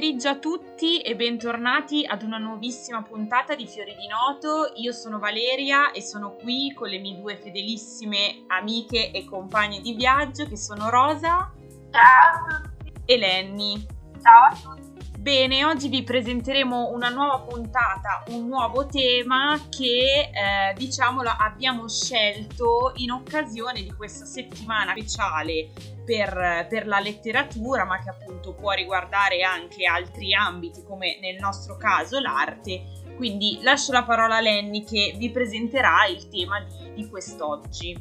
[0.00, 4.72] Pomeriggio a tutti e bentornati ad una nuovissima puntata di Fiori di Noto.
[4.76, 9.92] Io sono Valeria e sono qui con le mie due fedelissime amiche e compagne di
[9.92, 11.52] viaggio che sono Rosa.
[11.90, 12.92] Ciao a tutti.
[13.04, 13.86] E Lenny.
[14.22, 14.79] Ciao a tutti.
[15.20, 22.94] Bene, oggi vi presenteremo una nuova puntata, un nuovo tema che eh, diciamo abbiamo scelto
[22.96, 25.68] in occasione di questa settimana speciale
[26.06, 31.76] per, per, la letteratura, ma che appunto può riguardare anche altri ambiti come nel nostro
[31.76, 32.82] caso l'arte.
[33.16, 37.94] Quindi lascio la parola a Lenny che vi presenterà il tema di, di quest'oggi.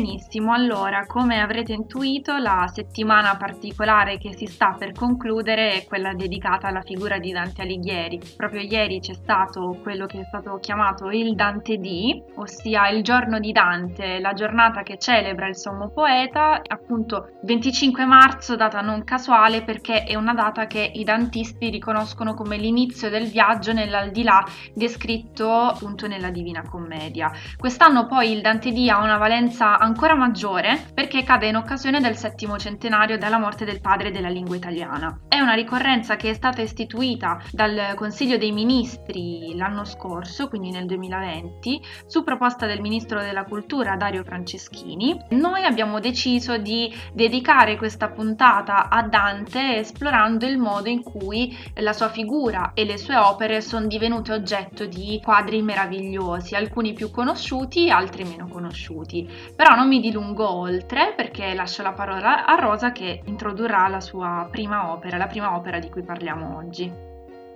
[0.00, 6.14] Benissimo, allora come avrete intuito la settimana particolare che si sta per concludere è quella
[6.14, 8.18] dedicata alla figura di Dante Alighieri.
[8.34, 13.38] Proprio ieri c'è stato quello che è stato chiamato il Dante D, ossia il giorno
[13.38, 19.62] di Dante, la giornata che celebra il sommo poeta, appunto 25 marzo, data non casuale
[19.64, 26.06] perché è una data che i dantisti riconoscono come l'inizio del viaggio nell'aldilà descritto appunto
[26.06, 27.30] nella Divina Commedia.
[27.58, 32.16] Quest'anno poi il Dante D ha una valenza ancora maggiore perché cade in occasione del
[32.16, 35.20] settimo centenario della morte del padre della lingua italiana.
[35.28, 40.86] È una ricorrenza che è stata istituita dal Consiglio dei Ministri l'anno scorso, quindi nel
[40.86, 45.18] 2020, su proposta del Ministro della Cultura Dario Franceschini.
[45.30, 51.92] Noi abbiamo deciso di dedicare questa puntata a Dante esplorando il modo in cui la
[51.92, 57.90] sua figura e le sue opere sono divenute oggetto di quadri meravigliosi, alcuni più conosciuti,
[57.90, 59.28] altri meno conosciuti.
[59.54, 64.00] Però però non mi dilungo oltre perché lascio la parola a Rosa che introdurrà la
[64.00, 66.92] sua prima opera, la prima opera di cui parliamo oggi.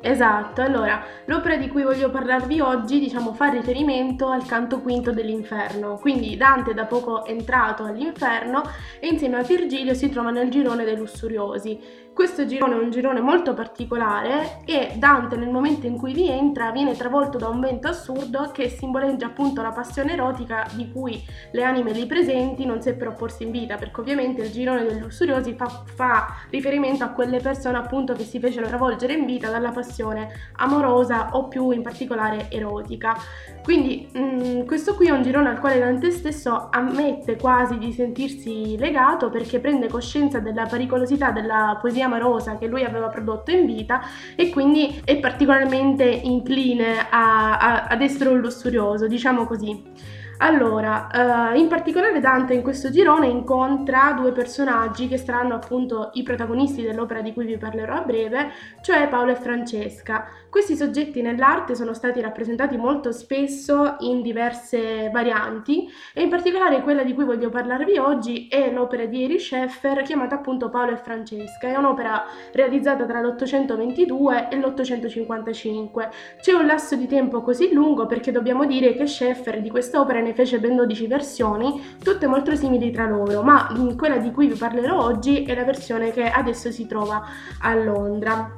[0.01, 5.97] Esatto, allora l'opera di cui voglio parlarvi oggi diciamo fa riferimento al canto quinto dell'inferno,
[5.97, 8.63] quindi Dante da poco entrato all'inferno
[9.01, 11.81] e insieme a Virgilio si trova nel girone dei lussuriosi
[12.15, 16.71] questo girone è un girone molto particolare e Dante nel momento in cui vi entra
[16.71, 21.65] viene travolto da un vento assurdo che simboleggia appunto la passione erotica di cui le
[21.65, 25.67] anime lì presenti non seppero opporsi in vita, perché ovviamente il girone dei lussuriosi fa,
[25.67, 31.31] fa riferimento a quelle persone appunto che si fecero travolgere in vita dalla passione amorosa
[31.33, 33.17] o più in particolare erotica.
[33.65, 37.95] Quindi mh, mm, questo qui è un girone al quale Dante stesso ammette quasi di
[37.95, 43.65] sentirsi legato perché prende coscienza della pericolosità della poesia amorosa che lui aveva prodotto in
[43.65, 44.03] vita
[44.37, 50.13] e quindi è particolarmente incline a, a, ad essere un lussurioso, diciamo così.
[50.39, 56.25] Allora, uh, in particolare Dante in questo girone incontra due personaggi che saranno appunto i
[56.25, 58.51] protagonisti dell'opera di cui vi parlerò a breve,
[58.83, 60.27] cioè Paolo e Francesca.
[60.51, 67.05] Questi soggetti nell'arte sono stati rappresentati molto spesso in diverse varianti e in particolare quella
[67.05, 71.69] di cui voglio parlarvi oggi è l'opera di Eri Scheffer chiamata appunto Paolo e Francesca.
[71.69, 76.09] È un'opera realizzata tra l'822 e l'855.
[76.41, 80.35] C'è un lasso di tempo così lungo perché dobbiamo dire che Scheffer di quest'opera ne
[80.35, 85.01] fece ben 12 versioni, tutte molto simili tra loro, ma quella di cui vi parlerò
[85.05, 87.25] oggi è la versione che adesso si trova
[87.61, 88.53] a Londra.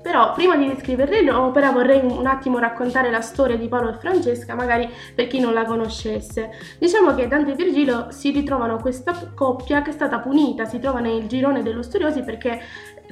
[0.00, 4.54] Però prima di descriverle l'opera vorrei un attimo raccontare la storia di Paolo e Francesca,
[4.54, 6.50] magari per chi non la conoscesse.
[6.78, 11.00] Diciamo che Dante e Virgilio si ritrovano questa coppia che è stata punita, si trova
[11.00, 12.60] nel girone dello studiosi perché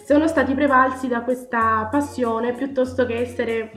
[0.07, 3.73] sono stati prevalsi da questa passione piuttosto che essere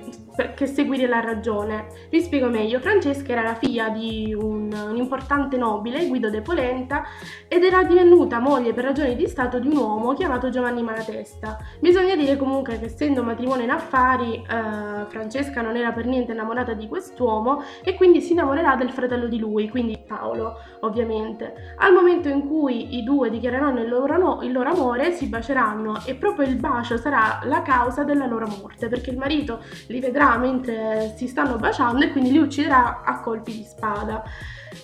[0.55, 1.87] che seguire la ragione.
[2.09, 7.03] Vi spiego meglio, Francesca era la figlia di un, un, importante nobile, Guido de Polenta,
[7.47, 11.57] ed era divenuta moglie per ragioni di stato di un uomo chiamato Giovanni Malatesta.
[11.79, 16.73] Bisogna dire comunque che essendo matrimonio in affari, eh, Francesca non era per niente innamorata
[16.73, 21.75] di quest'uomo e quindi si innamorerà del fratello di lui, quindi Paolo, ovviamente.
[21.77, 26.15] Al momento in cui i due dichiareranno il loro, il loro amore, si baceranno e
[26.19, 31.15] proprio il bacio sarà la causa della loro morte, perché il marito li vedrà mentre
[31.17, 34.23] si stanno baciando e quindi li ucciderà a colpi di spada.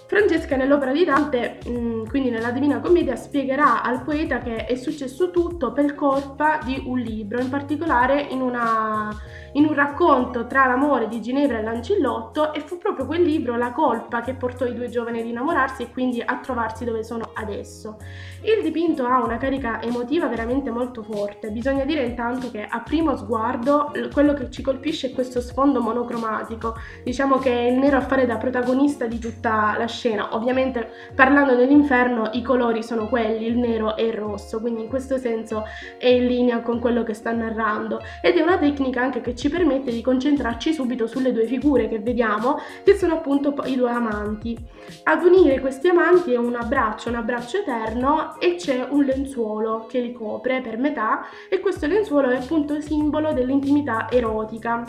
[0.07, 5.31] Francesca nell'opera di Dante, mm, quindi nella Divina Commedia, spiegherà al poeta che è successo
[5.31, 9.09] tutto per colpa di un libro, in particolare in, una,
[9.53, 13.71] in un racconto tra l'amore di Ginevra e Lancillotto e fu proprio quel libro la
[13.71, 17.97] colpa che portò i due giovani ad innamorarsi e quindi a trovarsi dove sono adesso.
[18.41, 23.15] Il dipinto ha una carica emotiva veramente molto forte, bisogna dire intanto che a primo
[23.15, 28.01] sguardo quello che ci colpisce è questo sfondo monocromatico, diciamo che è il nero a
[28.01, 30.35] fare da protagonista di tutta la scena.
[30.35, 35.17] Ovviamente parlando dell'inferno i colori sono quelli, il nero e il rosso, quindi in questo
[35.17, 35.63] senso
[35.97, 39.49] è in linea con quello che sta narrando ed è una tecnica anche che ci
[39.49, 44.57] permette di concentrarci subito sulle due figure che vediamo, che sono appunto i due amanti.
[45.03, 49.99] Ad unire questi amanti è un abbraccio, un abbraccio eterno e c'è un lenzuolo che
[49.99, 54.83] li copre per metà e questo lenzuolo è appunto simbolo dell'intimità erotica.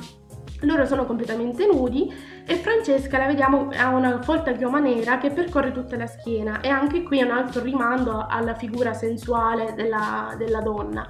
[0.60, 2.12] Loro sono completamente nudi
[2.46, 6.68] e Francesca la vediamo ha una folta chioma nera che percorre tutta la schiena e
[6.68, 11.06] anche qui è un altro rimando alla figura sensuale della, della donna.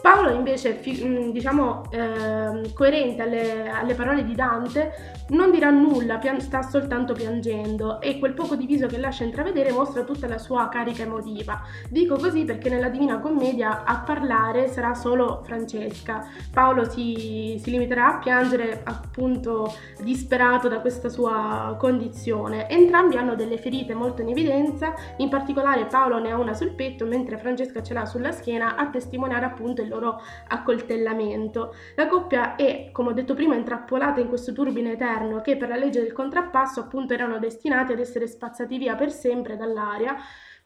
[0.00, 6.40] Paolo invece, mm, diciamo, eh, coerente alle, alle, parole di Dante, non dirà nulla, pian-
[6.40, 10.68] sta soltanto piangendo e quel poco di viso che lascia intravedere mostra tutta la sua
[10.68, 11.60] carica emotiva.
[11.88, 16.26] Dico così perché nella Divina Commedia a parlare sarà solo Francesca.
[16.52, 22.68] Paolo si, si limiterà a piangere appunto disperato da questa sua condizione.
[22.68, 27.04] Entrambi hanno delle ferite molto in evidenza, in particolare Paolo ne ha una sul petto
[27.04, 31.74] mentre Francesca ce l'ha sulla schiena a testimoniare appunto il loro accoltellamento.
[31.96, 35.76] La coppia è, come ho detto prima, intrappolata in questo turbine eterno che per la
[35.76, 40.16] legge del contrappasso appunto erano destinati ad essere spazzati via per sempre dall'aria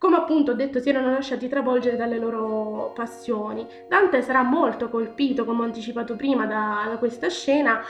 [0.03, 3.65] come appunto ho detto si erano lasciati travolgere dalle loro passioni.
[3.89, 7.81] Dante sarà molto colpito, come ho anticipato prima, da, da, questa scena.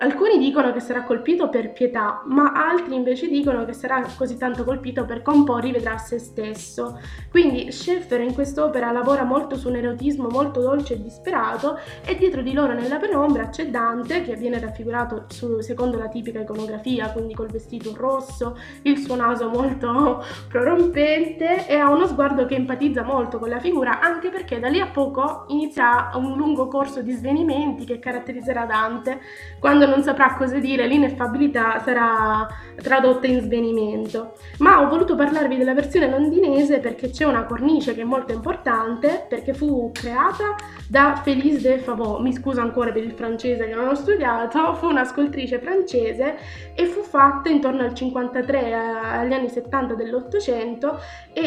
[0.00, 4.62] Alcuni dicono che sarà colpito per pietà, ma altri invece dicono che sarà così tanto
[4.62, 7.00] colpito perché un po' rivedrà se stesso.
[7.30, 12.42] Quindi Schaeffer in quest'opera lavora molto su un erotismo molto dolce e disperato e dietro
[12.42, 17.32] di loro nella penombra c'è Dante che viene raffigurato su, secondo la tipica iconografia, quindi
[17.32, 20.22] col vestito rosso, il suo naso molto
[20.52, 24.80] prorompente e ha uno sguardo che empatizza molto con la figura, anche perché da lì
[24.80, 29.20] a poco inizia un lungo corso di svenimenti che caratterizzerà Dante.
[29.58, 32.46] Quando non saprà cosa dire, l'ineffabilità sarà
[32.76, 34.34] tradotta in svenimento.
[34.58, 39.26] Ma ho voluto parlarvi della versione londinese perché c'è una cornice che è molto importante,
[39.28, 40.56] perché fu creata
[40.88, 44.86] da Félix de Favot, mi scuso ancora per il francese che non ho studiato, fu
[44.86, 46.36] una scultrice francese
[46.74, 50.98] e fu fatta intorno al 53 agli anni 70 dell'Ottocento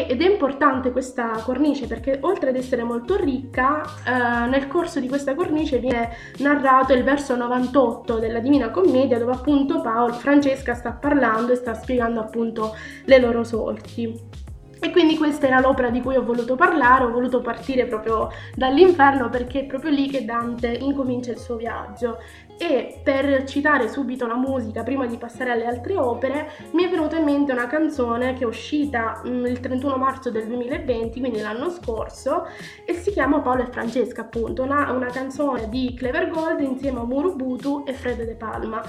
[0.06, 5.08] ed è importante questa cornice perché oltre ad essere molto ricca, eh, nel corso di
[5.08, 10.92] questa cornice viene narrato il verso 98 della Divina Commedia dove appunto Paolo, Francesca sta
[10.92, 12.74] parlando e sta spiegando appunto
[13.04, 14.46] le loro sorti.
[14.80, 19.28] E quindi questa era l'opera di cui ho voluto parlare, ho voluto partire proprio dall'inferno
[19.28, 22.18] perché è proprio lì che Dante incomincia il suo viaggio.
[22.60, 27.16] E per citare subito la musica, prima di passare alle altre opere, mi è venuta
[27.16, 31.38] in mente una canzone che è uscita mh, mm, il 31 marzo del 2020, quindi
[31.38, 32.46] l'anno scorso,
[32.84, 37.04] e si chiama Paolo e Francesca, appunto, una, una canzone di Clever Gold insieme a
[37.04, 38.82] Murubutu e Fred De Palma.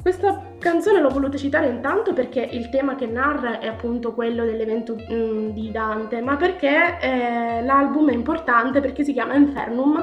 [0.00, 4.94] Questa canzone l'ho voluta citare intanto perché il tema che narra è appunto quello dell'evento
[4.94, 10.02] mh, mm, di Dante, ma perché eh, l'album è importante perché si chiama Infernum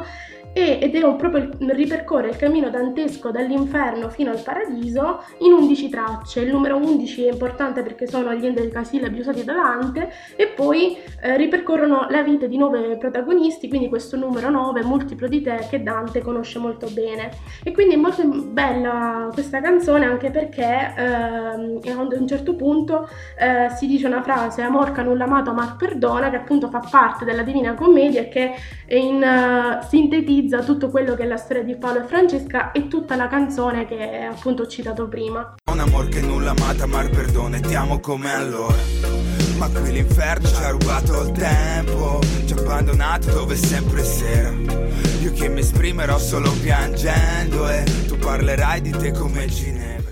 [0.57, 6.41] ed è proprio ripercorre il cammino dantesco dall'inferno fino al paradiso in 11 tracce.
[6.41, 11.37] Il numero 11 è importante perché sono gli endecasillabi usati da Dante e poi eh,
[11.37, 16.21] ripercorrono la vita di nove protagonisti, quindi questo numero 9, multiplo di te, che Dante
[16.21, 17.29] conosce molto bene.
[17.63, 23.07] E quindi è molto bella questa canzone anche perché eh, a un certo punto
[23.37, 27.43] eh, si dice una frase, amor canulla amato, amar perdona, che appunto fa parte della
[27.43, 28.53] Divina Commedia e che
[28.87, 32.87] in, uh, sintetizza utilizza tutto quello che è la storia di Paolo e Francesca e
[32.87, 35.55] tutta la canzone che appunto ho citato prima.
[35.69, 38.75] Un amor che nulla amata, mar perdono e ti amo come allora.
[39.57, 44.53] Ma qui l'inferno ci ha rubato il tempo, ci ha abbandonato dove è sempre sera.
[45.21, 50.06] Io che mi esprimerò solo piangendo e tu parlerai di te come Ginevra.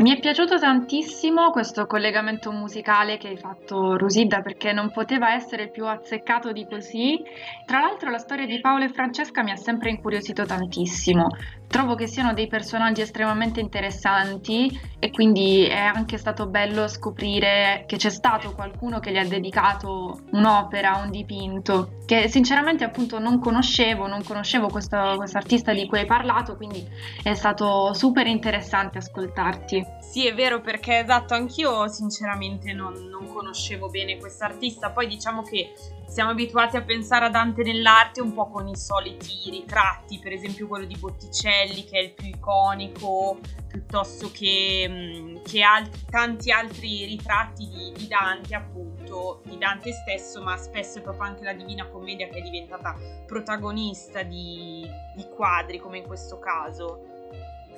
[0.00, 5.68] Mi è piaciuto tantissimo questo collegamento musicale che hai fatto Rusidda perché non poteva essere
[5.68, 7.22] più azzeccato di così.
[7.64, 11.28] Tra l'altro la storia di Paolo e Francesca mi ha sempre incuriosito tantissimo.
[11.68, 17.96] Trovo che siano dei personaggi estremamente interessanti e quindi è anche stato bello scoprire che
[17.96, 24.06] c'è stato qualcuno che gli ha dedicato un'opera, un dipinto, che sinceramente appunto non conoscevo,
[24.06, 26.86] non conoscevo questo artista di cui hai parlato, quindi
[27.22, 29.00] è stato super interessante
[29.44, 29.86] ascoltarti.
[30.00, 35.72] Sì, è vero perché esatto, anch'io sinceramente non, non conoscevo bene quest'artista, poi diciamo che
[36.06, 40.68] siamo abituati a pensare a Dante nell'arte un po' con i soliti ritratti, per esempio
[40.68, 47.04] quello di Botticelli che è il più iconico, piuttosto che, mm, che alt- tanti altri
[47.06, 51.88] ritratti di, di, Dante, appunto, di Dante stesso, ma spesso è proprio anche la Divina
[51.88, 52.94] Commedia che è diventata
[53.26, 57.13] protagonista di, di quadri, come in questo caso.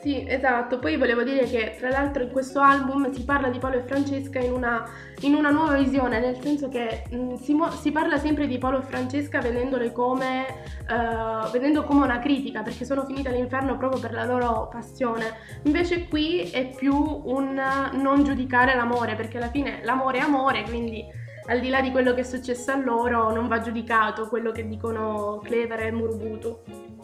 [0.06, 0.78] Sì, esatto.
[0.78, 4.38] Poi volevo dire che tra l'altro in questo album si parla di Paolo e Francesca
[4.38, 4.88] in una,
[5.22, 8.56] in una nuova visione, nel senso che mh, mm, si, mo- si, parla sempre di
[8.56, 10.46] Paolo e Francesca vedendole come,
[10.88, 15.24] uh, vedendo come una critica, perché sono finite all'inferno proprio per la loro passione.
[15.64, 17.60] Invece qui è più un
[17.94, 21.04] non giudicare l'amore, perché alla fine l'amore è amore, quindi
[21.46, 24.68] al di là di quello che è successo a loro non va giudicato quello che
[24.68, 26.95] dicono Clever e Murubutu.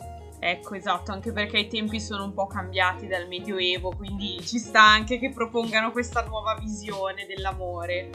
[0.45, 4.83] Ecco, esatto, anche perché i tempi sono un po' cambiati dal Medioevo, quindi ci sta
[4.83, 8.11] anche che propongano questa nuova visione dell'amore.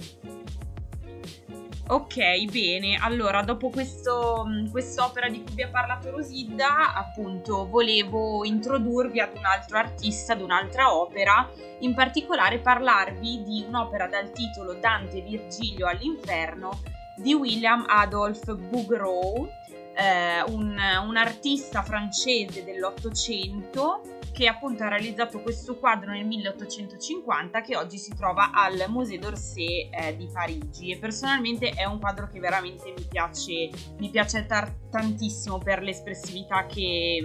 [1.88, 9.22] Ok, bene, allora dopo questo, quest'opera di cui vi ha parlato Rosilda, appunto volevo introdurvi
[9.22, 15.22] ad un altro artista, ad un'altra opera, in particolare parlarvi di un'opera dal titolo Dante
[15.22, 16.82] Virgilio all'inferno
[17.16, 19.50] di William Adolphe Bouguereau,
[19.98, 20.78] eh, un,
[21.08, 24.02] un artista francese dell'Ottocento
[24.38, 29.90] che appunto ha realizzato questo quadro nel 1850 che oggi si trova al Musée d'Orsay
[29.90, 34.72] eh, di Parigi e personalmente è un quadro che veramente mi piace, mi piace tar-
[34.92, 37.20] tantissimo per l'espressività che,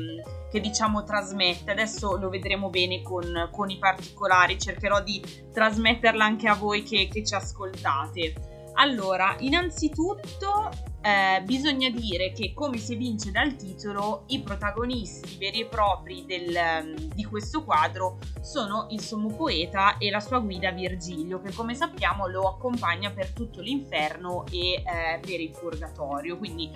[0.50, 1.72] che, diciamo trasmette.
[1.72, 7.08] Adesso lo vedremo bene con, con, i particolari, cercherò di trasmetterla anche a voi che,
[7.08, 8.70] che ci ascoltate.
[8.76, 10.70] Allora, innanzitutto
[11.02, 16.54] eh, bisogna dire che, come si evince dal titolo, i protagonisti veri e propri del,
[16.54, 21.74] ehm, di questo quadro sono il sommo poeta e la sua guida Virgilio, che come
[21.74, 26.38] sappiamo lo accompagna per tutto l'inferno e eh, per il purgatorio.
[26.38, 26.70] Quindi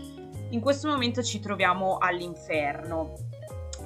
[0.50, 3.14] in questo momento ci troviamo all'inferno.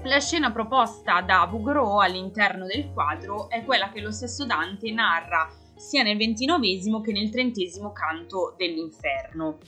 [0.04, 5.50] La scena proposta da Bouguereau all'interno del quadro è quella che lo stesso Dante narra
[5.76, 9.58] sia nel ventinovesimo che nel trentesimo canto dell'inferno.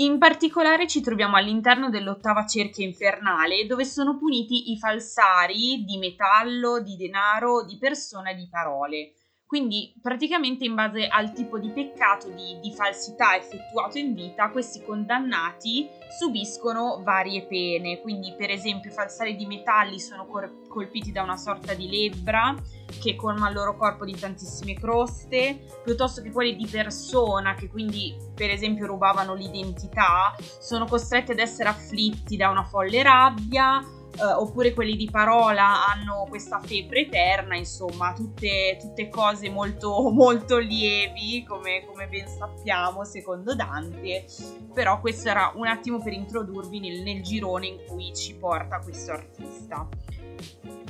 [0.00, 6.80] In particolare ci troviamo all'interno dell'ottava cerchia infernale dove sono puniti i falsari di metallo,
[6.80, 9.12] di denaro, di persona e di parole.
[9.50, 14.80] Quindi praticamente in base al tipo di peccato di, di, falsità effettuato in vita, questi
[14.80, 15.88] condannati
[16.20, 18.00] subiscono varie pene.
[18.00, 22.54] Quindi per esempio i falsari di metalli sono cor- colpiti da una sorta di lebbra
[23.00, 28.14] che colma il loro corpo di tantissime croste, piuttosto che quelli di persona che quindi
[28.32, 33.84] per esempio rubavano l'identità, sono costretti ad essere afflitti da una folle rabbia
[34.18, 40.58] eh, oppure quelli di parola hanno questa febbre eterna, insomma, tutte, tutte cose molto, molto
[40.58, 44.24] lievi, come, come, ben sappiamo, secondo Dante.
[44.72, 49.12] Però questo era un attimo per introdurvi nel, nel girone in cui ci porta questo
[49.12, 49.88] artista.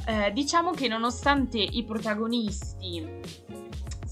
[0.07, 3.21] Eh, diciamo che nonostante i protagonisti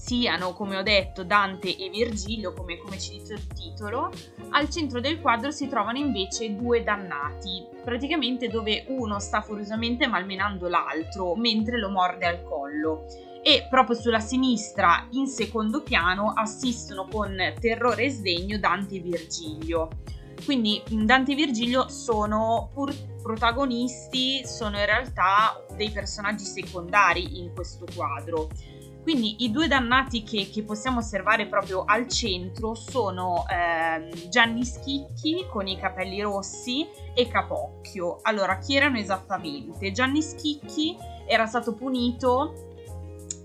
[0.09, 4.09] siano, come ho detto, Dante e Virgilio, come, come ci dice il titolo,
[4.49, 10.67] al centro del quadro si trovano invece due dannati, praticamente dove uno sta furiosamente malmenando
[10.67, 13.05] l'altro mentre lo morde al collo
[13.43, 19.89] e proprio sulla sinistra in secondo piano assistono con terrore e sdegno Dante e Virgilio.
[20.43, 27.85] Quindi Dante e Virgilio sono pur protagonisti, sono in realtà dei personaggi secondari in questo
[27.93, 28.49] quadro.
[29.09, 35.47] Quindi i due dannati che, che possiamo osservare proprio al centro sono eh, Gianni Schicchi
[35.49, 38.19] con i capelli rossi e Capocchio.
[38.21, 39.91] Allora, chi erano esattamente?
[39.91, 42.53] Gianni Schicchi era stato punito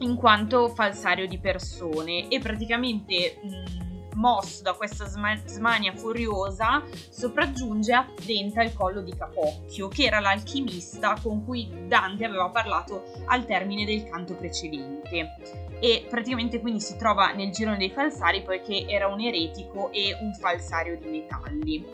[0.01, 8.07] in quanto falsario di persone e praticamente mh, mosso da questa smania furiosa, sopraggiunge a
[8.25, 13.85] denta il collo di Capocchio, che era l'alchimista con cui Dante aveva parlato al termine
[13.85, 15.37] del canto precedente.
[15.81, 20.33] E praticamente quindi si trova nel girone dei falsari poiché era un eretico e un
[20.35, 21.87] falsario di metalli.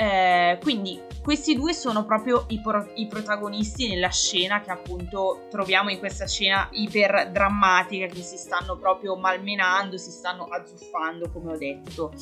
[0.00, 5.90] Eh, quindi questi due sono proprio i, pro- i, protagonisti nella scena che appunto troviamo
[5.90, 11.56] in questa scena iper drammatica che si stanno proprio malmenando, si stanno azzuffando come ho
[11.56, 12.12] detto.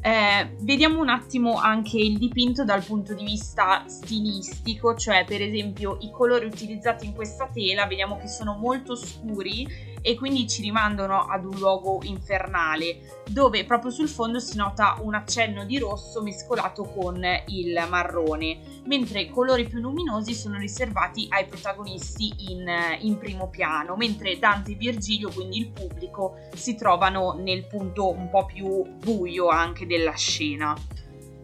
[0.00, 5.98] Eh, vediamo un attimo anche il dipinto dal punto di vista stilistico, cioè per esempio
[6.00, 11.24] i colori utilizzati in questa tela vediamo che sono molto scuri e quindi ci rimandano
[11.24, 16.82] ad un luogo infernale dove proprio sul fondo si nota un accenno di rosso mescolato
[16.84, 22.70] con il marrone, mentre i colori più luminosi sono riservati ai protagonisti in,
[23.00, 28.28] in primo piano, mentre Dante e Virgilio, quindi il pubblico, si trovano nel punto un
[28.28, 30.76] po' più buio anche della scena.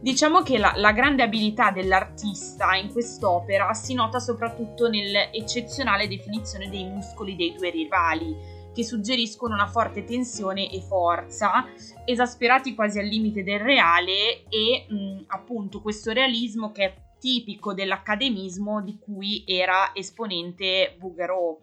[0.02, 6.84] Diciamo che la, la, grande abilità dell'artista in quest'opera si nota soprattutto nell'eccezionale definizione dei
[6.84, 8.34] muscoli dei due rivali,
[8.72, 11.66] che suggeriscono una forte tensione e forza,
[12.04, 18.82] esasperati quasi al limite del reale e mh, appunto questo realismo che è tipico dell'accademismo
[18.82, 21.58] di cui era esponente Bouguereau.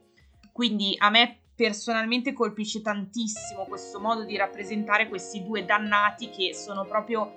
[0.52, 6.86] Quindi a me personalmente colpisce tantissimo questo modo di rappresentare questi due dannati che sono
[6.86, 7.34] proprio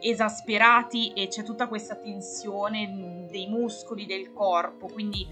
[0.00, 5.26] esasperati e c'è tutta questa tensione dei muscoli del corpo, quindi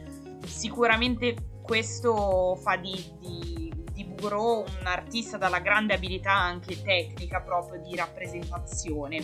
[0.46, 7.80] sicuramente questo fa di, di di Bouguereau un artista dalla grande abilità anche tecnica proprio
[7.80, 9.22] di rappresentazione.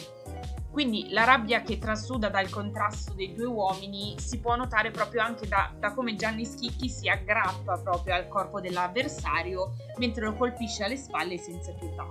[0.70, 5.48] Quindi la rabbia che trasuda dal contrasto dei due uomini si può notare proprio anche
[5.48, 10.96] da, da come Gianni Schicchi si aggrappa proprio al corpo dell'avversario mentre lo colpisce alle
[10.96, 12.06] spalle senza pietà.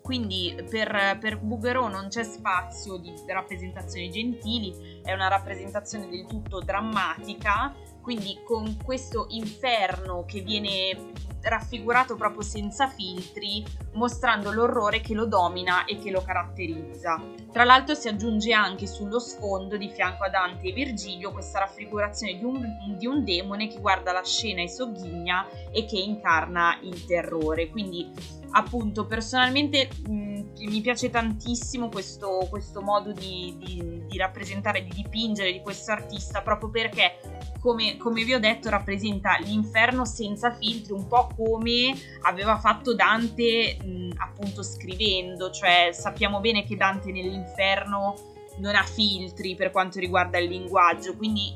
[0.00, 6.60] Quindi per, per Bouguereau non c'è spazio di rappresentazioni gentili, è una rappresentazione del tutto
[6.60, 7.74] drammatica,
[8.06, 11.10] quindi con questo inferno che viene
[11.42, 17.20] raffigurato proprio senza filtri, mostrando l'orrore che lo domina e che lo caratterizza.
[17.50, 22.38] Tra l'altro si aggiunge anche sullo sfondo, di fianco a Dante e Virgilio, questa raffigurazione
[22.38, 27.06] di un, di un demone che guarda la scena e sogghigna e che incarna il
[27.06, 27.70] terrore.
[27.70, 28.08] Quindi
[28.56, 35.52] appunto personalmente mh, mi piace tantissimo questo, questo modo di, di, di, rappresentare, di dipingere
[35.52, 37.18] di questo artista proprio perché
[37.60, 43.76] come, come, vi ho detto rappresenta l'inferno senza filtri un po' come aveva fatto Dante
[43.82, 48.14] mh, appunto scrivendo cioè sappiamo bene che Dante nell'inferno
[48.58, 51.54] non ha filtri per quanto riguarda il linguaggio quindi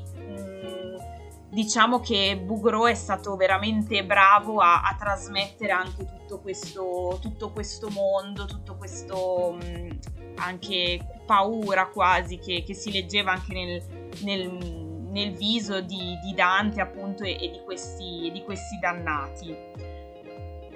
[1.51, 7.89] diciamo che Bugro è stato veramente bravo a, a trasmettere anche tutto questo, tutto questo,
[7.89, 9.99] mondo, tutto questo mh,
[10.35, 13.83] anche paura quasi che, che, si leggeva anche nel,
[14.23, 14.49] nel,
[15.11, 19.89] nel viso di, di, Dante appunto e, e di, questi, di, questi, dannati.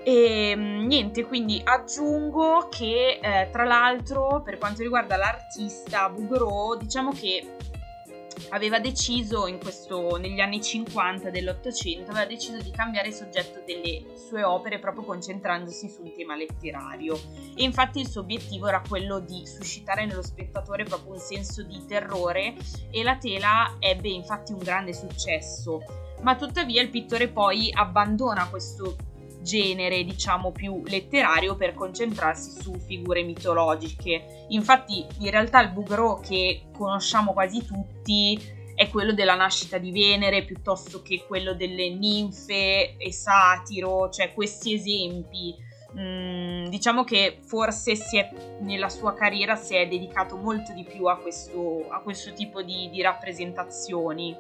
[0.08, 7.56] E niente, quindi aggiungo che eh, tra l'altro per quanto riguarda l'artista Bugro, diciamo che
[8.50, 14.80] aveva deciso questo, negli anni 50 dell'Ottocento, aveva deciso di cambiare soggetto delle sue opere
[14.80, 17.16] proprio concentrandosi sul tema letterario.
[17.56, 21.86] E infatti il suo obiettivo era quello di suscitare nello spettatore proprio un senso di
[21.86, 22.56] terrore
[22.92, 25.82] e la tela ebbe infatti un grande successo,
[26.22, 28.96] ma tuttavia il pittore poi abbandona questo
[29.46, 34.46] genere, diciamo, più letterario per concentrarsi su figure mitologiche.
[34.50, 38.38] Infatti, in realtà il Bouguereau che conosciamo quasi tutti
[38.74, 44.74] è quello della nascita di Venere piuttosto che quello delle ninfe e satiro, cioè questi
[44.74, 45.56] esempi.
[45.98, 48.30] Mm, diciamo che forse è,
[48.60, 52.90] nella sua carriera si è dedicato molto di più a questo, a questo tipo di,
[52.90, 54.36] di rappresentazioni.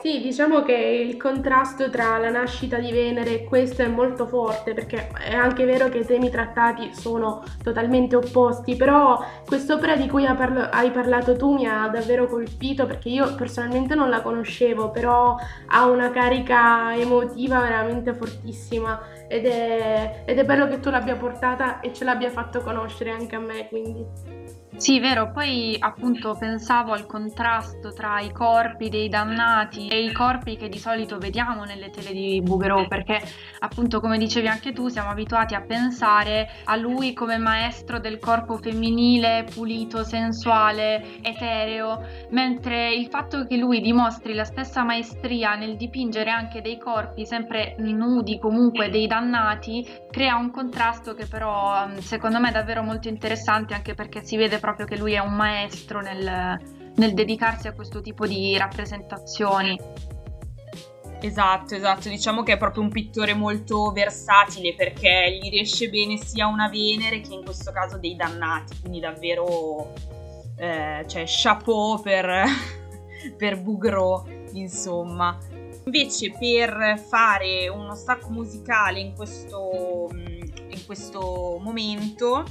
[0.00, 4.72] Sì, diciamo che il contrasto tra la nascita di Venere e questo è molto forte
[4.72, 10.24] perché è anche vero che i temi trattati sono totalmente opposti, però quest'opera di cui
[10.24, 15.36] hai parlato tu mi ha davvero colpito perché io personalmente non la conoscevo, però
[15.66, 21.80] ha una carica emotiva veramente fortissima ed è, ed è bello che tu l'abbia portata
[21.80, 24.59] e ce l'abbia fatto conoscere anche a me, quindi.
[24.76, 30.56] Sì, vero, poi appunto pensavo al contrasto tra i corpi dei dannati e i corpi
[30.56, 33.20] che di solito vediamo nelle tele di Bouguereau, perché
[33.58, 38.56] appunto come dicevi anche tu siamo abituati a pensare a lui come maestro del corpo
[38.56, 46.30] femminile, pulito, sensuale, etereo, mentre il fatto che lui dimostri la stessa maestria nel dipingere
[46.30, 52.48] anche dei corpi sempre nudi, comunque dei dannati, crea un contrasto che però secondo me
[52.48, 56.60] è davvero molto interessante anche perché si vede proprio che lui è un maestro nel,
[56.94, 59.78] nel dedicarsi a questo tipo di rappresentazioni.
[61.22, 66.46] Esatto, esatto, diciamo che è proprio un pittore molto versatile perché gli riesce bene sia
[66.46, 69.92] una Venere che in questo caso dei dannati, quindi davvero
[70.56, 72.44] eh, cioè, chapeau per,
[73.36, 75.38] per Bugro, insomma.
[75.84, 82.44] Invece per fare uno stacco musicale in questo, in questo momento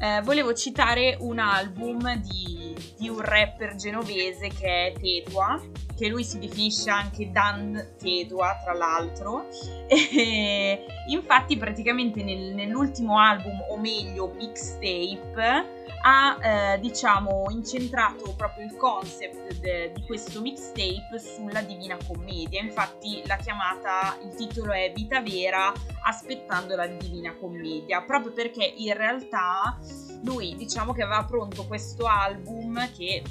[0.00, 5.60] eh, volevo citare un album di, di, un rapper genovese che è Tedua,
[5.96, 9.46] che lui si definisce anche Dan Tedua, tra l'altro.
[9.86, 16.38] E, infatti, praticamente nel, nell'ultimo album, o meglio, mixtape, ha
[16.74, 22.60] eh, diciamo incentrato proprio il concept de, di questo mixtape sulla Divina Commedia.
[22.60, 28.94] Infatti la chiamata, il titolo è Vita Vera aspettando la Divina Commedia, proprio perché in
[28.94, 29.78] realtà
[30.24, 33.22] lui diciamo che aveva pronto questo album che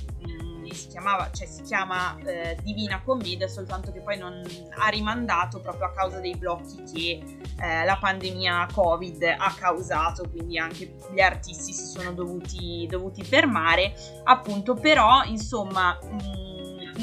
[0.64, 4.42] mm, si chiamava, cioè si chiama eh, Divina Commedia, soltanto che poi non
[4.78, 10.58] ha rimandato proprio a causa dei blocchi che eh, la pandemia Covid ha causato, quindi
[10.58, 16.53] anche gli artisti si sono dovuti, dovuti fermare, appunto, però insomma mh,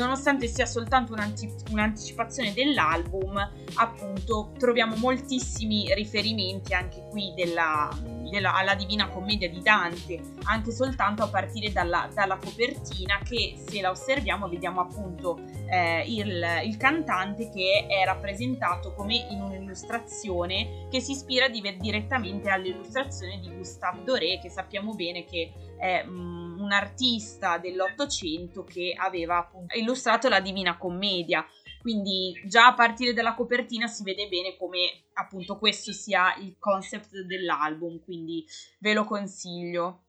[0.00, 3.36] nonostante sia soltanto un'anti- un'anticipazione dell'album,
[3.74, 7.88] appunto troviamo moltissimi riferimenti anche qui della,
[8.30, 13.80] della, alla Divina Commedia di Dante, anche soltanto a partire dalla, dalla copertina che se
[13.80, 15.38] la osserviamo vediamo appunto
[15.70, 22.48] eh, il, il, cantante che è rappresentato come in un'illustrazione che si ispira di, direttamente
[22.48, 29.38] all'illustrazione di Gustave Doré che sappiamo bene che è um, un artista dell'Ottocento che aveva
[29.38, 31.44] appunto illustrato la Divina Commedia.
[31.80, 37.22] Quindi già a partire dalla copertina si vede bene come appunto questo sia il concept
[37.26, 38.46] dell'album, quindi
[38.78, 40.02] ve lo consiglio.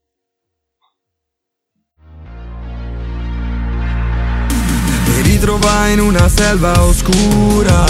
[5.08, 7.86] Mi ritrovai in una selva oscura,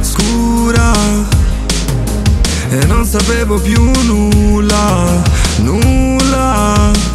[0.00, 0.92] scura
[2.70, 5.22] e non sapevo più nulla,
[5.58, 7.07] nulla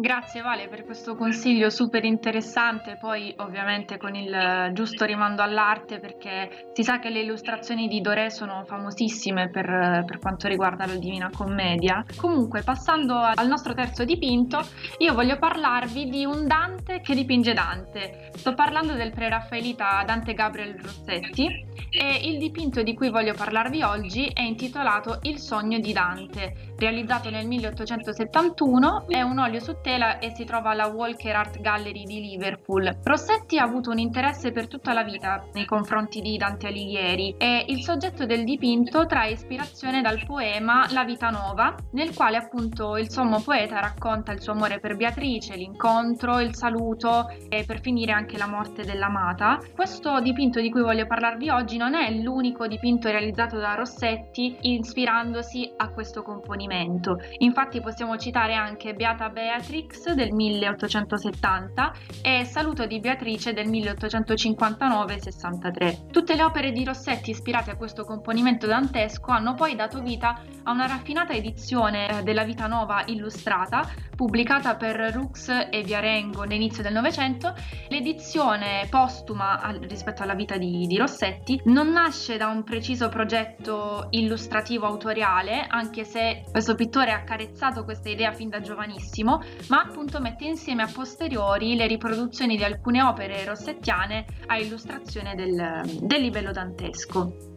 [0.00, 6.70] Grazie Vale per questo consiglio super interessante, poi ovviamente con il giusto rimando all'arte perché
[6.72, 11.28] si sa che le illustrazioni di Doré sono famosissime per, per quanto riguarda la Divina
[11.30, 12.02] Commedia.
[12.16, 18.30] Comunque passando al nostro terzo dipinto, io voglio parlarvi di un Dante che dipinge Dante.
[18.36, 24.30] Sto parlando del preraffaelita Dante Gabriel Rossetti e il dipinto di cui voglio parlarvi oggi
[24.32, 30.32] è intitolato Il sogno di Dante, realizzato nel 1871, è un olio su tela e
[30.36, 32.98] si trova alla Walker Art Gallery di Liverpool.
[33.02, 37.64] Rossetti ha avuto un interesse per tutta la vita nei confronti di Dante Alighieri e
[37.66, 43.10] il soggetto del dipinto trae ispirazione dal poema La vita nuova, nel quale appunto il
[43.10, 48.38] sommo poeta racconta il suo amore per Beatrice, l'incontro, il saluto e per finire anche
[48.38, 49.58] la morte dell'amata.
[49.74, 55.72] Questo dipinto di cui voglio parlarvi oggi non è l'unico dipinto realizzato da Rossetti ispirandosi
[55.78, 57.18] a questo componimento.
[57.38, 66.10] Infatti possiamo citare anche Beata Beatrice Beatrix del 1870 e Saluto di Beatrice del 1859-63.
[66.10, 70.72] Tutte le opere di Rossetti ispirate a questo componimento dantesco hanno poi dato vita a
[70.72, 73.88] una raffinata edizione eh, della Vita Nova illustrata
[74.20, 77.54] pubblicata per Rux e Viarengo all'inizio del Novecento.
[77.88, 84.84] L'edizione postuma rispetto alla vita di, di Rossetti non nasce da un preciso progetto illustrativo
[84.84, 90.44] autoriale, anche se questo pittore ha accarezzato questa idea fin da giovanissimo, ma appunto mette
[90.44, 97.49] insieme a posteriori le riproduzioni di alcune opere rossettiane a illustrazione del, del livello dantesco.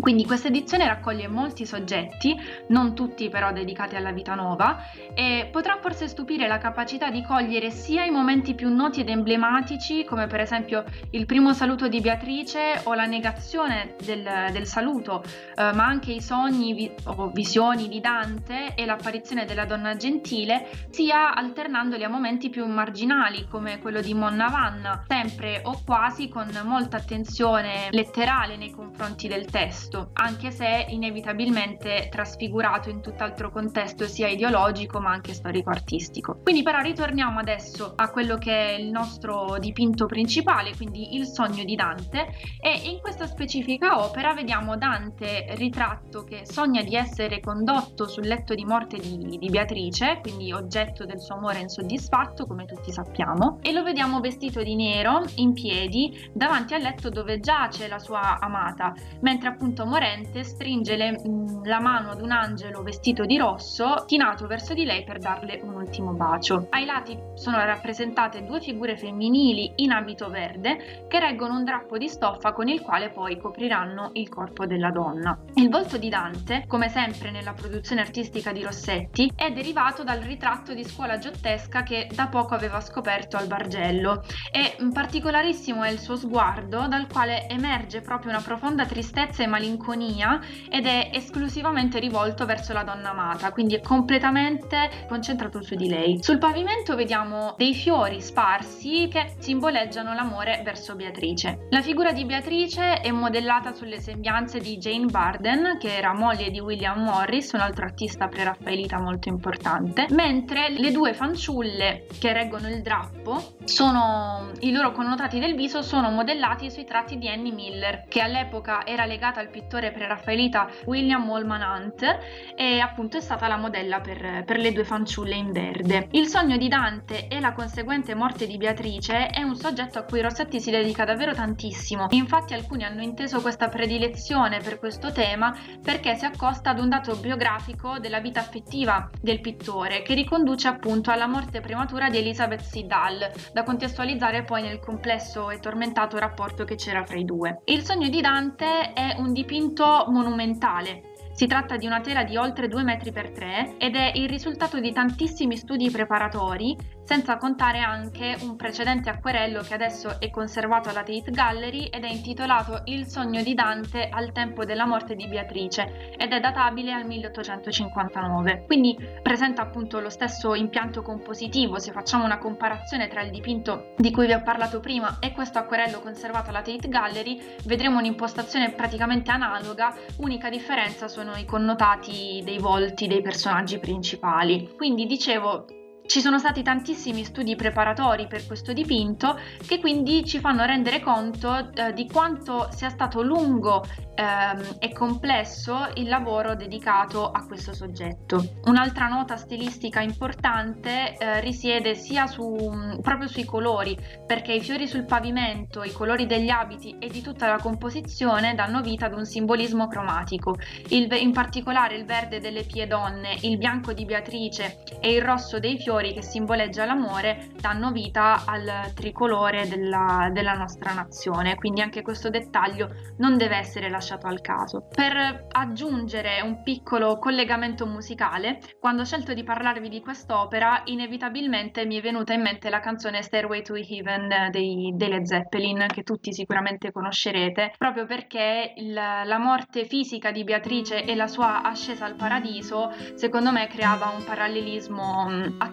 [0.00, 2.34] Quindi questa edizione raccoglie molti soggetti,
[2.68, 4.82] non tutti però dedicati alla vita nuova,
[5.14, 10.04] e potrà forse stupire la capacità di cogliere sia i momenti più noti ed emblematici,
[10.04, 15.22] come per esempio il primo saluto di Beatrice o la negazione del, del saluto,
[15.54, 20.66] eh, ma anche i sogni vi- o visioni di Dante e l'apparizione della donna gentile,
[20.90, 26.48] sia alternandoli a momenti più marginali, come quello di Monna Vanna, sempre o quasi con
[26.64, 34.06] molta attenzione letterale nei confronti del testo testo, anche se inevitabilmente trasfigurato in tutt'altro contesto
[34.06, 36.38] sia ideologico ma anche storico-artistico.
[36.42, 41.64] Quindi però ritorniamo adesso a quello che è il nostro dipinto principale, quindi il sogno
[41.64, 42.28] di Dante
[42.60, 48.54] e in questa specifica opera vediamo Dante ritratto che sogna di essere condotto sul letto
[48.54, 53.72] di morte di, di Beatrice, quindi oggetto del suo amore insoddisfatto come tutti sappiamo, e
[53.72, 58.92] lo vediamo vestito di nero in piedi davanti al letto dove giace la sua amata,
[59.20, 64.04] mentre appunto appunto morente stringe le, mm, la mano ad un angelo vestito di rosso
[64.06, 66.66] chinato verso di lei per darle un ultimo bacio.
[66.70, 72.08] Ai lati sono rappresentate due figure femminili in abito verde che reggono un drappo di
[72.08, 75.38] stoffa con il quale poi copriranno il corpo della donna.
[75.54, 80.74] Il volto di Dante, come sempre nella produzione artistica di Rossetti, è derivato dal ritratto
[80.74, 86.16] di scuola giottesca che da poco aveva scoperto al Bargello e particolarissimo è il suo
[86.16, 92.72] sguardo dal quale emerge proprio una profonda tristezza e malinconia ed è esclusivamente rivolto verso
[92.72, 96.18] la donna amata, quindi è completamente concentrato su di lei.
[96.20, 101.66] Sul pavimento vediamo dei fiori sparsi che simboleggiano l'amore verso Beatrice.
[101.70, 106.58] La figura di Beatrice è modellata sulle sembianze di Jane Barden, che era moglie di
[106.58, 112.82] William Morris, un altro artista preraffaelita molto importante, mentre le due fanciulle che reggono il
[112.82, 118.20] drappo sono i loro connotati del viso sono modellati sui tratti di Annie Miller, che
[118.20, 122.18] all'epoca era legata al pittore preraffaelita William Wallman Hunt
[122.56, 126.08] e appunto è stata la modella per, per le due fanciulle in verde.
[126.12, 130.20] Il sogno di Dante e la conseguente morte di Beatrice è un soggetto a cui
[130.20, 132.06] Rossetti si dedica davvero tantissimo.
[132.10, 137.16] Infatti alcuni hanno inteso questa predilezione per questo tema perché si accosta ad un dato
[137.16, 143.30] biografico della vita affettiva del pittore che riconduce appunto alla morte prematura di Elizabeth Siddall,
[143.52, 147.60] da contestualizzare poi nel complesso e tormentato rapporto che c'era fra i due.
[147.64, 151.09] Il sogno di Dante è un dipinto monumentale
[151.40, 154.78] si tratta di una tela di oltre 2 metri per 3 ed è il risultato
[154.78, 156.76] di tantissimi studi preparatori
[157.10, 162.08] senza contare anche un precedente acquerello che adesso è conservato alla Tate Gallery ed è
[162.08, 167.04] intitolato Il sogno di Dante al tempo della morte di Beatrice ed è databile al
[167.06, 168.62] 1859.
[168.64, 174.12] Quindi presenta appunto lo stesso impianto compositivo, se facciamo una comparazione tra il dipinto di
[174.12, 179.32] cui vi ho parlato prima e questo acquerello conservato alla Tate Gallery, vedremo un'impostazione praticamente
[179.32, 184.74] analoga, unica differenza sono i connotati dei volti dei personaggi principali.
[184.76, 185.64] Quindi dicevo,
[186.10, 191.72] ci sono stati tantissimi studi preparatori per questo dipinto che quindi ci fanno rendere conto
[191.72, 193.84] eh, di quanto sia stato lungo
[194.16, 198.58] ehm, e complesso il lavoro dedicato a questo soggetto.
[198.64, 203.96] Un'altra nota stilistica importante eh, risiede sia su, proprio sui colori,
[204.26, 208.80] perché i fiori sul pavimento, i colori degli abiti e di tutta la composizione danno
[208.82, 210.56] vita ad un simbolismo cromatico.
[210.88, 215.60] Il, in particolare il verde delle pie donne, il bianco di Beatrice e il rosso
[215.60, 221.82] dei fiori colori che simboleggia l'amore danno vita al tricolore della, della nostra nazione, quindi
[221.82, 224.86] anche questo dettaglio non deve essere lasciato al caso.
[224.94, 231.98] Per aggiungere un piccolo collegamento musicale, quando ho scelto di parlarvi di quest'opera, inevitabilmente mi
[231.98, 236.32] è venuta in mente la canzone Stairway to Heaven dei, dei Led Zeppelin, che tutti
[236.32, 242.14] sicuramente conoscerete, proprio perché il, la morte fisica di Beatrice e la sua ascesa al
[242.14, 245.28] paradiso, secondo me, creava un parallelismo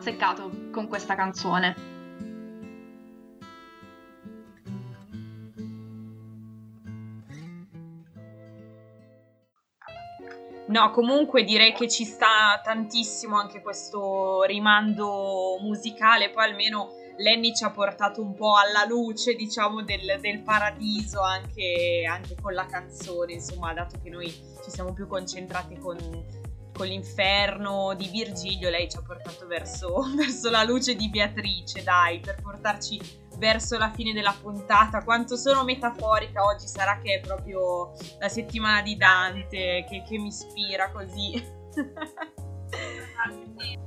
[0.07, 1.95] azzeccato con questa canzone.
[10.69, 17.63] No, comunque direi che ci sta tantissimo anche questo rimando musicale, poi almeno Lenny ci
[17.63, 23.33] ha portato un po' alla luce, diciamo, del, del paradiso anche, anche, con la canzone,
[23.33, 25.97] insomma, dato che noi ci siamo più concentrati con
[26.77, 32.19] con l'inferno di Virgilio, lei ci ha portato verso, verso la luce di Beatrice, dai,
[32.19, 35.03] per portarci verso la fine della puntata.
[35.03, 40.27] Quanto sono metaforica oggi, sarà che è proprio la settimana di Dante che, che mi
[40.27, 41.43] ispira così.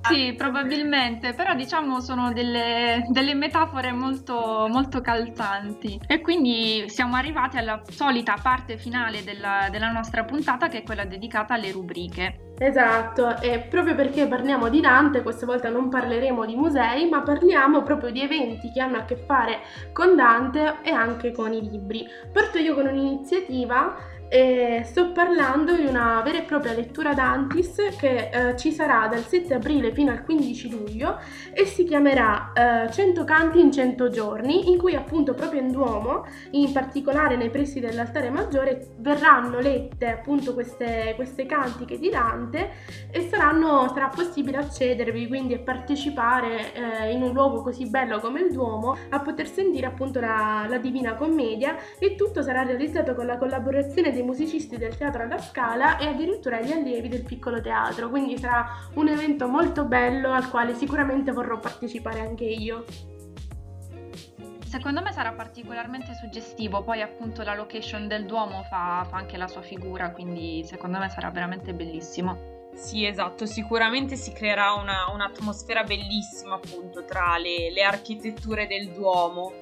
[0.03, 6.01] Sì, probabilmente, però diciamo sono delle, delle metafore molto, molto calzanti.
[6.07, 11.05] E quindi siamo arrivati alla solita parte finale della, della nostra puntata che è quella
[11.05, 12.49] dedicata alle rubriche.
[12.59, 17.83] Esatto, e proprio perché parliamo di Dante, questa volta non parleremo di musei, ma parliamo
[17.83, 19.61] proprio di eventi che hanno a che fare
[19.93, 22.07] con Dante e anche con i libri.
[22.31, 23.97] Porto io con un'iniziativa
[24.33, 29.27] e sto parlando di una vera e propria lettura d'Antis che eh, ci sarà dal
[29.27, 31.19] 7 aprile fino al 15 luglio
[31.53, 32.53] e si chiamerà
[32.87, 37.51] eh, 100 canti in 100 giorni in cui appunto proprio in Duomo, in particolare nei
[37.51, 42.71] pressi dell'altare maggiore, verranno lette appunto queste, queste cantiche di Dante
[43.11, 48.43] e saranno, sarà possibile accedervi quindi e partecipare eh, in un luogo così bello come
[48.43, 53.27] il Duomo a poter sentire appunto la, la Divina Commedia e tutto sarà realizzato con
[53.27, 58.11] la collaborazione dei musicisti del Teatro alla Scala e addirittura gli allievi del piccolo teatro,
[58.11, 62.85] quindi sarà un evento molto bello al quale sicuramente vorrò partecipare anche io.
[64.67, 69.49] Secondo me sarà particolarmente suggestivo, poi appunto la location del Duomo fa, fa anche la
[69.49, 72.69] sua figura, quindi secondo me sarà veramente bellissimo.
[72.73, 79.55] Sì, esatto, sicuramente si creerà una, un'atmosfera bellissima appunto tra le, le architetture del Duomo.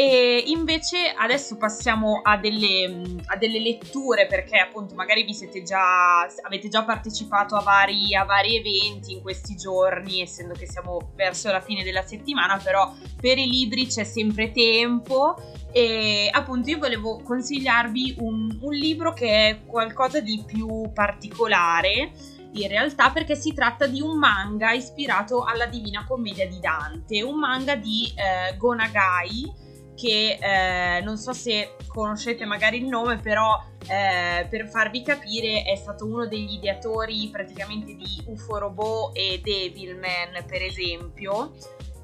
[0.00, 6.20] E invece adesso passiamo a delle, a delle, letture perché appunto magari vi siete già,
[6.46, 11.50] avete già partecipato a vari, a vari eventi in questi giorni, essendo che siamo verso
[11.50, 15.34] la fine della settimana, però per i libri c'è sempre tempo.
[15.72, 22.12] E appunto io volevo consigliarvi un, un libro che è qualcosa di più particolare
[22.52, 27.38] in realtà perché si tratta di un manga ispirato alla Divina Commedia di Dante, un
[27.38, 29.66] manga di eh, Gonagai
[29.98, 35.74] che eh, non so se conoscete magari il nome, però eh, per farvi capire è
[35.74, 41.52] stato uno degli ideatori praticamente di UFO Robot e Devilman, per esempio.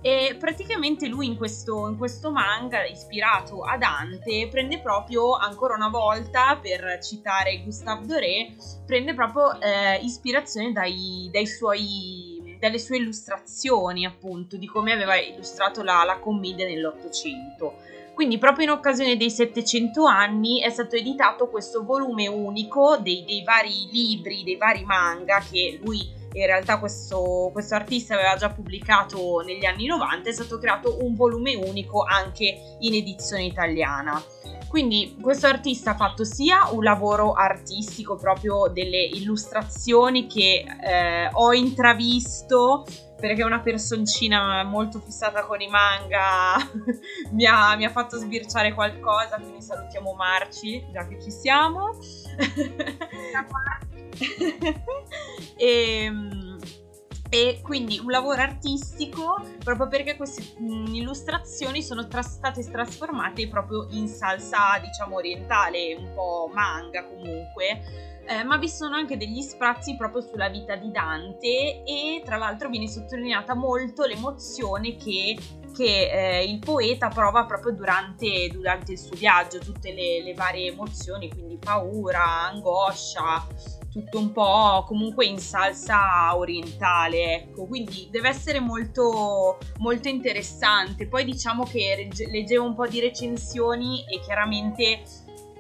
[0.01, 5.89] E praticamente lui in questo, in questo, manga ispirato a Dante prende proprio ancora una
[5.89, 8.55] volta, per citare Gustave Doré,
[8.85, 12.34] prende proprio eh, ispirazione dai, dai suoi
[12.65, 17.77] dalle sue illustrazioni, appunto, di come aveva illustrato la, la commedia nell'Ottocento.
[18.15, 23.43] Quindi proprio in occasione dei 700 anni è stato editato questo volume unico dei, dei
[23.43, 29.43] vari libri, dei vari manga che lui in realtà questo, questo, artista aveva già pubblicato
[29.45, 34.23] negli anni 90, è stato creato un volume unico anche in edizione italiana.
[34.75, 41.53] Quindi questo artista ha fatto sia un lavoro artistico, proprio delle illustrazioni che eh, ho
[41.53, 42.85] intravisto
[43.17, 46.57] perché una personcina molto fissata con i manga
[47.31, 51.97] mi, ha, mi, ha, fatto sbirciare qualcosa, quindi salutiamo Marci, già che ci siamo.
[55.57, 56.44] e, ehm,
[57.35, 63.89] e quindi un lavoro artistico proprio perché queste mh, illustrazioni sono tra- state trasformate proprio
[63.91, 68.13] in salsa diciamo orientale, un po' manga comunque.
[68.27, 72.69] Eh, ma vi sono anche degli sprazzi proprio sulla vita di Dante e tra l'altro
[72.69, 75.37] viene sottolineata molto l'emozione che,
[75.75, 80.71] che eh, il poeta prova proprio durante, durante, il suo viaggio, tutte le, le varie
[80.71, 83.47] emozioni, quindi paura, angoscia,
[83.91, 91.07] tutto un po' comunque in salsa orientale, ecco, quindi deve essere molto, molto interessante.
[91.07, 95.03] Poi diciamo che leggevo un po' di recensioni e chiaramente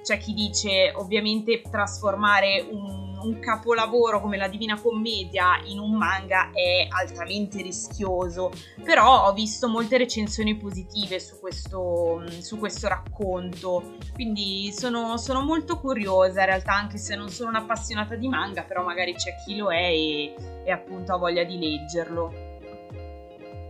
[0.02, 6.50] c'è chi dice ovviamente trasformare un un capolavoro come la Divina Commedia in un manga
[6.52, 14.72] è altamente rischioso, però ho visto molte recensioni positive su questo, su questo racconto, quindi
[14.72, 19.14] sono, sono, molto curiosa in realtà, anche se non sono un'appassionata di manga, però magari
[19.14, 20.34] c'è chi lo è e,
[20.64, 22.43] e appunto ha voglia di leggerlo.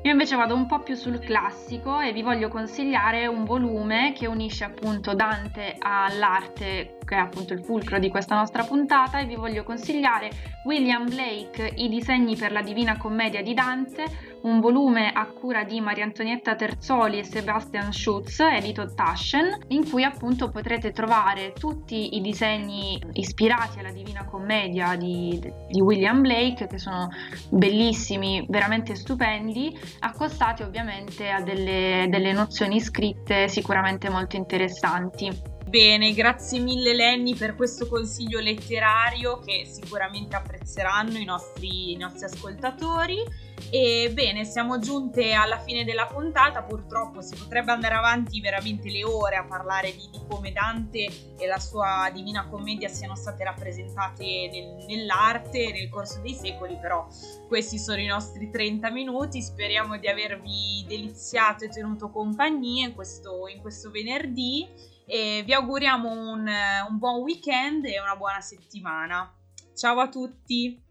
[0.05, 4.27] Io invece vado un po' più sul classico e vi voglio consigliare un volume che
[4.27, 9.35] unisce appunto Dante all'arte che è appunto il fulcro di questa nostra puntata e vi
[9.35, 10.29] voglio consigliare
[10.65, 15.81] William Blake, I disegni per la Divina Commedia di Dante, un volume a cura di
[15.81, 22.21] Maria Antonietta Terzoli e Sebastian Schutz, edito Taschen, in cui appunto potrete trovare tutti i
[22.21, 27.09] disegni ispirati alla Divina Commedia di, di William Blake, che sono
[27.49, 35.53] bellissimi, veramente stupendi, accostati ovviamente a delle, delle nozioni scritte sicuramente molto interessanti.
[35.67, 42.27] Bene, grazie mille Lenny per questo consiglio letterario che sicuramente apprezzeranno i nostri, i nostri
[42.27, 43.23] ascoltatori.
[43.71, 49.05] E bene, siamo giunte alla fine della puntata, purtroppo si potrebbe andare avanti veramente le
[49.05, 54.49] ore a parlare di, di come Dante e la sua Divina Commedia siano state rappresentate
[54.53, 57.07] nel, nell'arte nel corso dei secoli, però
[57.49, 63.49] questi sono i nostri 30 minuti, speriamo di avervi deliziato e tenuto compagnia in questo,
[63.49, 64.69] in questo venerdì
[65.07, 66.49] e vi auguriamo un,
[66.89, 69.33] un buon weekend e una buona settimana.
[69.75, 70.84] Ciao a tutti!